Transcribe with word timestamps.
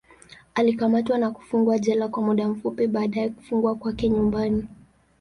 Alikamatwa 0.55 1.17
na 1.17 1.31
kufungwa 1.31 1.79
jela 1.79 2.07
kwa 2.07 2.23
muda 2.23 2.53
fupi, 2.53 2.87
baadaye 2.87 3.29
kufungwa 3.29 3.75
kwake 3.75 4.09
nyumbani. 4.09 4.67